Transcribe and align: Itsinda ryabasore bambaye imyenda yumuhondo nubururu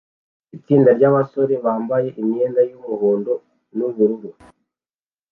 Itsinda 0.57 0.89
ryabasore 0.97 1.53
bambaye 1.65 2.09
imyenda 2.21 2.61
yumuhondo 2.69 3.33
nubururu 3.75 4.29